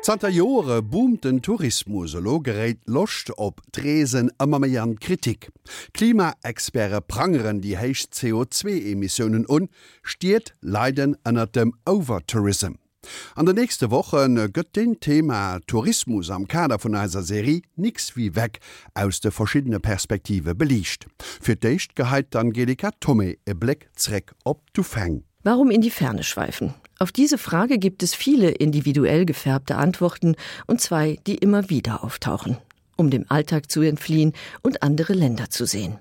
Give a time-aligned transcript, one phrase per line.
[0.00, 5.50] Santa Jore boomt den Tourismus lo gereet locht op Dresen ëmmer méi an Kritik.
[5.92, 9.68] Klimaexpere prangeren die héich CO2-Emissionen un,
[10.02, 12.78] stiet Leiden ënner dem Overtourism.
[13.34, 18.34] An der nächste Woche gëtt den Thema Tourismus am Kader vun eiser Serie nix wie
[18.34, 18.60] weg
[18.94, 21.06] aus de verschiedene Perspektive belicht.
[21.18, 25.24] Fi d'éicht geheit Angelika Tommy e Blick zreck op du fäng.
[25.42, 26.74] Warum in die Ferne schweifen?
[27.00, 30.34] Auf diese Frage gibt es viele individuell gefärbte Antworten
[30.66, 32.58] und zwei, die immer wieder auftauchen,
[32.96, 35.98] um dem Alltag zu entfliehen und andere Länder zu sehen.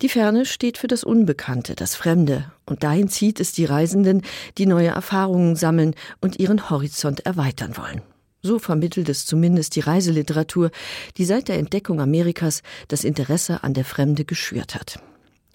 [0.00, 4.22] Die Ferne steht für das Unbekannte, das Fremde, und dahin zieht es die Reisenden,
[4.56, 8.00] die neue Erfahrungen sammeln und ihren Horizont erweitern wollen.
[8.40, 10.70] So vermittelt es zumindest die Reiseliteratur,
[11.18, 15.00] die seit der Entdeckung Amerikas das Interesse an der Fremde geschürt hat.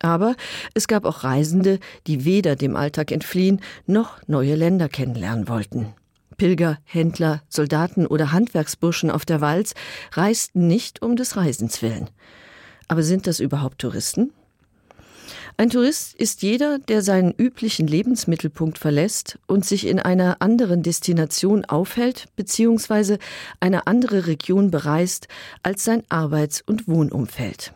[0.03, 0.35] Aber
[0.73, 5.93] es gab auch Reisende, die weder dem Alltag entfliehen noch neue Länder kennenlernen wollten.
[6.35, 9.73] Pilger, Händler, Soldaten oder Handwerksburschen auf der Walz
[10.11, 12.09] reisten nicht um des Reisens willen.
[12.89, 14.31] Aber sind das überhaupt Touristen?
[15.55, 21.63] Ein Tourist ist jeder, der seinen üblichen Lebensmittelpunkt verlässt und sich in einer anderen Destination
[21.63, 23.19] aufhält bzw.
[23.61, 25.29] eine andere Region bereist
[25.61, 27.73] als sein Arbeits- und Wohnumfeld.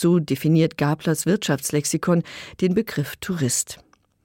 [0.00, 2.22] So definiert Gablers Wirtschaftslexikon
[2.62, 3.80] den Begriff Tourist.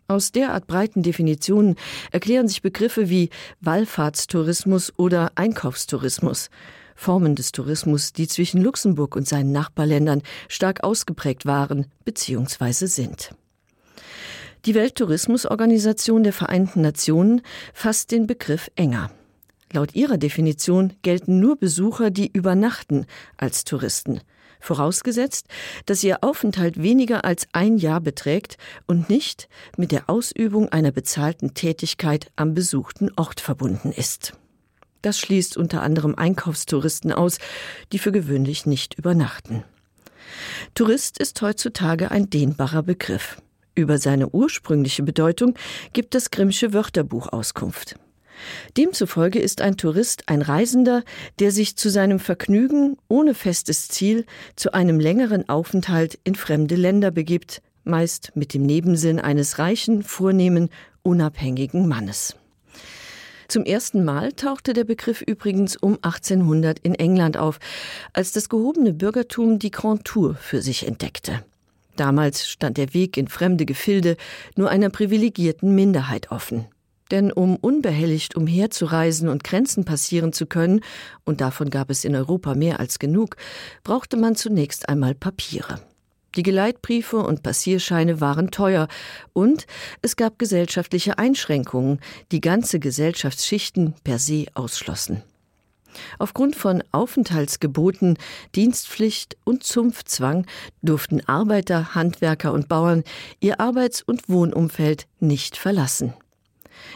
[0.08, 1.76] Aus derart breiten Definitionen
[2.12, 6.50] erklären sich Begriffe wie Wallfahrtstourismus oder Einkaufstourismus,
[6.96, 12.86] Formen des Tourismus, die zwischen Luxemburg und seinen Nachbarländern stark ausgeprägt waren bzw.
[12.86, 13.32] sind.
[14.64, 17.42] Die Welttourismusorganisation der Vereinten Nationen
[17.74, 19.12] fasst den Begriff enger.
[19.74, 24.22] Laut ihrer Definition gelten nur Besucher, die übernachten als Touristen
[24.66, 25.48] vorausgesetzt,
[25.86, 31.54] dass ihr Aufenthalt weniger als ein Jahr beträgt und nicht mit der Ausübung einer bezahlten
[31.54, 34.34] Tätigkeit am besuchten Ort verbunden ist.
[35.02, 37.38] Das schließt unter anderem Einkaufstouristen aus,
[37.92, 39.64] die für gewöhnlich nicht übernachten.
[40.74, 43.42] Tourist ist heutzutage ein dehnbarer Begriff.
[43.76, 45.56] Über seine ursprüngliche Bedeutung
[45.94, 47.98] gibt das Grimmsche Wörterbuch Auskunft.
[48.78, 51.04] Demzufolge ist ein Tourist ein Reisender,
[51.40, 54.26] der sich zu seinem Vergnügen ohne festes Ziel
[54.56, 60.70] zu einem längeren Aufenthalt in fremde Länder begibt, meist mit dem Nebensinn eines reichen, vornehmen,
[61.04, 62.36] unabhängigen Mannes.
[63.48, 67.60] Zum ersten Mal tauchte der Begriff übrigens um 1800 in England auf,
[68.12, 71.44] als das gehobene Bürgertum die Grand Tour für sich entdeckte.
[71.96, 74.18] Damals stand der Weg in fremde Gefilde
[74.56, 76.66] nur einer privilegierten Minderheit offen.
[77.12, 80.82] Denn um unbehelligt umherzureisen und Grenzen passieren zu können,
[81.24, 83.38] und davon gab es in Europa mehr als genug,
[83.84, 85.80] brauchte man zunächst einmal Papiere.
[86.36, 88.88] Die Geleitbriefe und Passierscheine waren teuer
[89.32, 89.68] und
[90.02, 92.00] es gab gesellschaftliche Einschränkungen,
[92.32, 95.24] die ganze Gesellschaftsschichten per se ausschlossen.
[96.20, 98.18] Aufgrund von Aufenthaltsgeboten,
[98.54, 100.46] Dienstpflicht und Zunftzwang
[100.82, 103.04] durften Arbeiter, Handwerker und Bauern
[103.40, 106.14] ihr Arbeits- und Wohnumfeld nicht verlassen.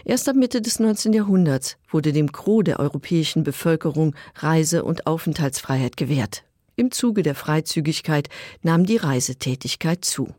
[0.06, 1.14] Erst ab Mitte des 19.
[1.14, 6.44] Jahrhunderts wurde dem Gros der europäischen Bevölkerung Reise- und Aufenthaltsfreiheit gewährt.
[6.76, 8.30] Im Zuge der Freizügigkeit
[8.64, 10.34] nahm die Reisetätigkeit zu.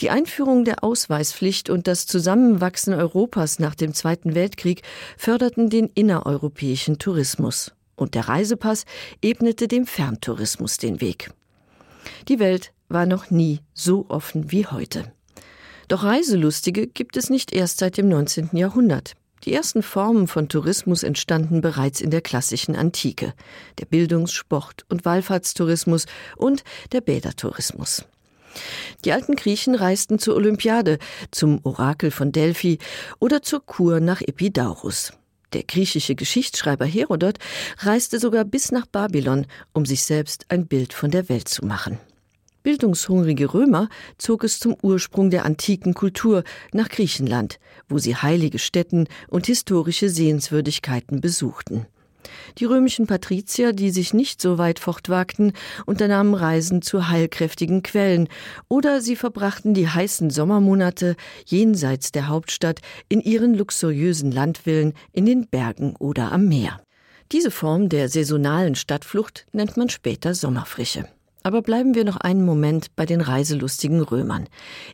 [0.00, 4.82] Die Einführung der Ausweispflicht und das Zusammenwachsen Europas nach dem Zweiten Weltkrieg
[5.16, 8.84] förderten den innereuropäischen Tourismus, und der Reisepass
[9.22, 11.30] ebnete dem Ferntourismus den Weg.
[12.28, 15.12] Die Welt war noch nie so offen wie heute.
[15.90, 18.50] Doch Reiselustige gibt es nicht erst seit dem 19.
[18.52, 19.14] Jahrhundert.
[19.42, 23.34] Die ersten Formen von Tourismus entstanden bereits in der klassischen Antike,
[23.80, 26.06] der Bildungs-, Sport- und Wallfahrtstourismus
[26.36, 26.62] und
[26.92, 28.04] der Bädertourismus.
[29.04, 31.00] Die alten Griechen reisten zur Olympiade,
[31.32, 32.78] zum Orakel von Delphi
[33.18, 35.12] oder zur Kur nach Epidaurus.
[35.54, 37.38] Der griechische Geschichtsschreiber Herodot
[37.78, 41.98] reiste sogar bis nach Babylon, um sich selbst ein Bild von der Welt zu machen.
[42.62, 43.88] Bildungshungrige Römer
[44.18, 50.10] zog es zum Ursprung der antiken Kultur nach Griechenland, wo sie heilige Stätten und historische
[50.10, 51.86] Sehenswürdigkeiten besuchten.
[52.58, 55.52] Die römischen Patrizier, die sich nicht so weit fortwagten,
[55.86, 58.28] unternahmen Reisen zu heilkräftigen Quellen
[58.68, 61.16] oder sie verbrachten die heißen Sommermonate
[61.46, 66.80] jenseits der Hauptstadt in ihren luxuriösen Landvillen in den Bergen oder am Meer.
[67.32, 71.06] Diese Form der saisonalen Stadtflucht nennt man später Sommerfrische.
[71.42, 74.48] Aber bleiben wir noch einen Moment bei den reiselustigen Römern.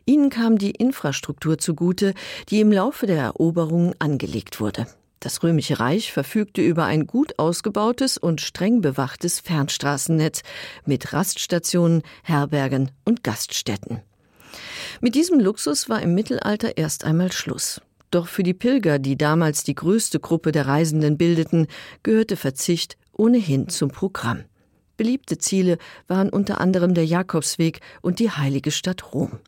[0.05, 2.13] Ihnen kam die Infrastruktur zugute,
[2.49, 4.87] die im Laufe der Eroberungen angelegt wurde.
[5.19, 10.43] Das römische Reich verfügte über ein gut ausgebautes und streng bewachtes Fernstraßennetz
[10.85, 14.01] mit Raststationen, Herbergen und Gaststätten.
[15.01, 17.81] Mit diesem Luxus war im Mittelalter erst einmal Schluss.
[18.11, 21.67] Doch für die Pilger, die damals die größte Gruppe der Reisenden bildeten,
[22.03, 24.45] gehörte Verzicht ohnehin zum Programm.
[24.97, 25.77] Beliebte Ziele
[26.07, 29.39] waren unter anderem der Jakobsweg und die heilige Stadt Rom.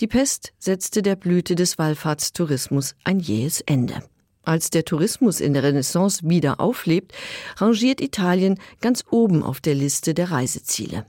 [0.00, 4.02] Die Pest setzte der Blüte des Wallfahrtstourismus ein jähes Ende.
[4.44, 7.12] Als der Tourismus in der Renaissance wieder auflebt,
[7.58, 11.06] rangiert Italien ganz oben auf der Liste der Reiseziele.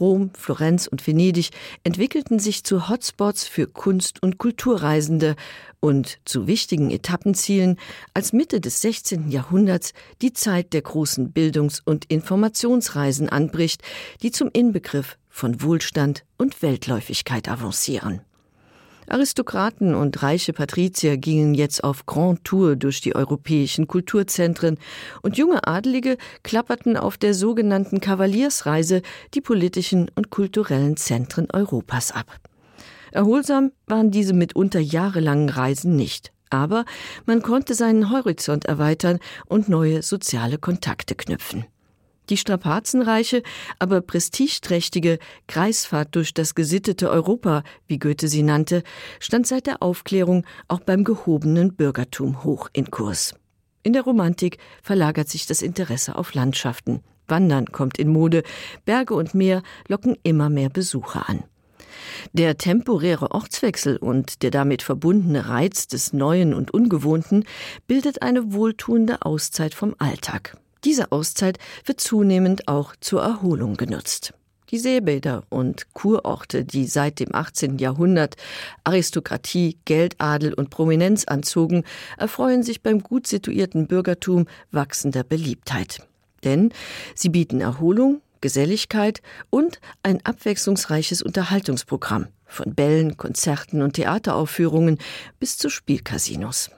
[0.00, 1.50] Rom, Florenz und Venedig
[1.84, 5.36] entwickelten sich zu Hotspots für Kunst- und Kulturreisende
[5.80, 7.76] und zu wichtigen Etappenzielen,
[8.14, 9.30] als Mitte des 16.
[9.30, 9.92] Jahrhunderts
[10.22, 13.82] die Zeit der großen Bildungs- und Informationsreisen anbricht,
[14.22, 18.22] die zum Inbegriff von Wohlstand und Weltläufigkeit avancieren.
[19.10, 24.78] Aristokraten und reiche Patrizier gingen jetzt auf Grand Tour durch die europäischen Kulturzentren
[25.22, 29.02] und junge Adelige klapperten auf der sogenannten Kavaliersreise
[29.34, 32.26] die politischen und kulturellen Zentren Europas ab.
[33.12, 36.84] Erholsam waren diese mitunter jahrelangen Reisen nicht, aber
[37.26, 41.64] man konnte seinen Horizont erweitern und neue soziale Kontakte knüpfen.
[42.30, 43.42] Die strapazenreiche,
[43.80, 45.18] aber prestigeträchtige
[45.48, 48.84] Kreisfahrt durch das gesittete Europa, wie Goethe sie nannte,
[49.18, 53.34] stand seit der Aufklärung auch beim gehobenen Bürgertum hoch in Kurs.
[53.82, 57.00] In der Romantik verlagert sich das Interesse auf Landschaften.
[57.26, 58.44] Wandern kommt in Mode,
[58.84, 61.42] Berge und Meer locken immer mehr Besucher an.
[62.32, 67.44] Der temporäre Ortswechsel und der damit verbundene Reiz des Neuen und Ungewohnten
[67.88, 70.56] bildet eine wohltuende Auszeit vom Alltag.
[70.84, 74.32] Diese Auszeit wird zunehmend auch zur Erholung genutzt.
[74.70, 77.78] Die Seebäder und Kurorte, die seit dem 18.
[77.78, 78.36] Jahrhundert
[78.84, 81.82] Aristokratie, Geldadel und Prominenz anzogen,
[82.16, 86.06] erfreuen sich beim gut situierten Bürgertum wachsender Beliebtheit.
[86.44, 86.72] Denn
[87.16, 94.98] sie bieten Erholung, Geselligkeit und ein abwechslungsreiches Unterhaltungsprogramm von Bällen, Konzerten und Theateraufführungen
[95.40, 96.70] bis zu Spielcasinos.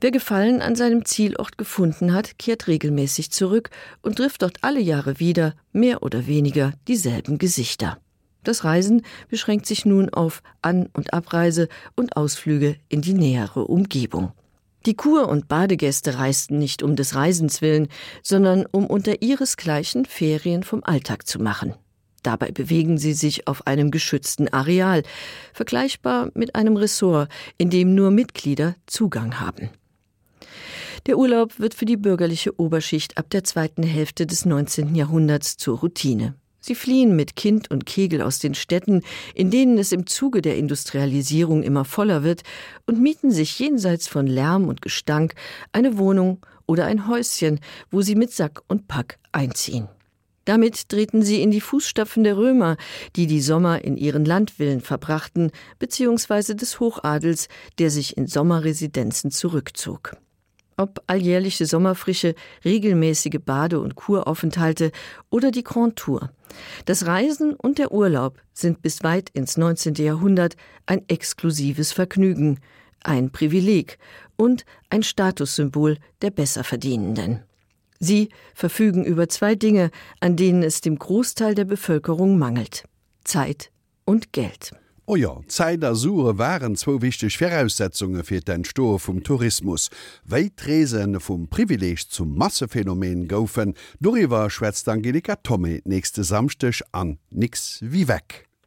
[0.00, 3.70] Wer Gefallen an seinem Zielort gefunden hat, kehrt regelmäßig zurück
[4.02, 7.98] und trifft dort alle Jahre wieder mehr oder weniger dieselben Gesichter.
[8.42, 14.32] Das Reisen beschränkt sich nun auf An- und Abreise und Ausflüge in die nähere Umgebung.
[14.86, 17.88] Die Kur- und Badegäste reisten nicht um des Reisens willen,
[18.22, 21.74] sondern um unter ihresgleichen Ferien vom Alltag zu machen.
[22.24, 25.02] Dabei bewegen sie sich auf einem geschützten Areal,
[25.52, 29.68] vergleichbar mit einem Ressort, in dem nur Mitglieder Zugang haben.
[31.06, 34.94] Der Urlaub wird für die bürgerliche Oberschicht ab der zweiten Hälfte des 19.
[34.94, 36.34] Jahrhunderts zur Routine.
[36.60, 39.02] Sie fliehen mit Kind und Kegel aus den Städten,
[39.34, 42.42] in denen es im Zuge der Industrialisierung immer voller wird,
[42.86, 45.34] und mieten sich jenseits von Lärm und Gestank
[45.72, 47.60] eine Wohnung oder ein Häuschen,
[47.90, 49.88] wo sie mit Sack und Pack einziehen.
[50.44, 52.76] Damit treten sie in die Fußstapfen der Römer,
[53.16, 57.48] die die Sommer in ihren Landvillen verbrachten, beziehungsweise des Hochadels,
[57.78, 60.16] der sich in Sommerresidenzen zurückzog.
[60.76, 64.90] Ob alljährliche Sommerfrische, regelmäßige Bade- und Kuraufenthalte
[65.30, 66.30] oder die Grand Tour.
[66.84, 69.94] Das Reisen und der Urlaub sind bis weit ins 19.
[69.94, 70.56] Jahrhundert
[70.86, 72.58] ein exklusives Vergnügen,
[73.02, 73.98] ein Privileg
[74.36, 77.44] und ein Statussymbol der Besserverdienenden.
[78.04, 79.90] Sie verfügen über zwei Dinge,
[80.20, 82.84] an denen es dem Großteil der Bevölkerung mangelt
[83.24, 83.70] Zeit
[84.04, 84.72] und Geld.
[85.06, 89.90] Oh ja, Zeit der Sure waren zwo wichtig Voraussetzungen fir den Sto vum Tourismus.
[90.24, 98.08] Weitresen vum Privileg zum Massephänomen goufen, Doriwer schwätzt Angelika Tommy nächste Samstech an nix wie
[98.08, 98.48] weg.